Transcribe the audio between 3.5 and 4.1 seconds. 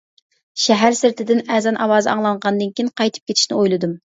ئويلىدىم.